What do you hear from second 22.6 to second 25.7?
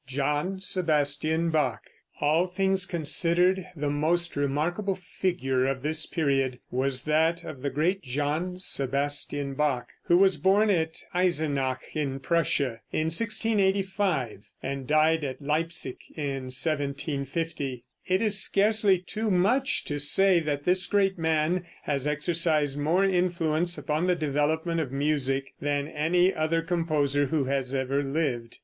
more influence upon the development of music